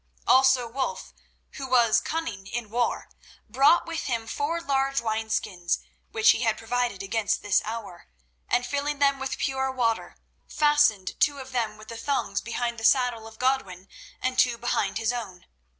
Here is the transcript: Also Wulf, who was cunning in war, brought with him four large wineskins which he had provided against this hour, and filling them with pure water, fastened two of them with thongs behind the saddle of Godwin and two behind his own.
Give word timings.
Also 0.25 0.67
Wulf, 0.67 1.13
who 1.51 1.67
was 1.69 2.01
cunning 2.01 2.47
in 2.47 2.71
war, 2.71 3.07
brought 3.47 3.85
with 3.85 4.05
him 4.05 4.25
four 4.25 4.59
large 4.59 4.99
wineskins 4.99 5.77
which 6.11 6.31
he 6.31 6.41
had 6.41 6.57
provided 6.57 7.03
against 7.03 7.43
this 7.43 7.61
hour, 7.65 8.07
and 8.49 8.65
filling 8.65 8.97
them 8.97 9.19
with 9.19 9.37
pure 9.37 9.69
water, 9.71 10.15
fastened 10.47 11.19
two 11.19 11.37
of 11.37 11.51
them 11.51 11.77
with 11.77 11.89
thongs 11.91 12.41
behind 12.41 12.79
the 12.79 12.83
saddle 12.83 13.27
of 13.27 13.37
Godwin 13.37 13.87
and 14.23 14.39
two 14.39 14.57
behind 14.57 14.97
his 14.97 15.13
own. 15.13 15.45